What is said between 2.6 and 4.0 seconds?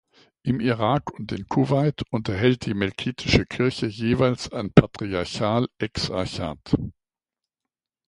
die melkitische Kirche